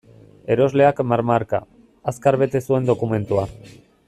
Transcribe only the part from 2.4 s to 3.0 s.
bete zuen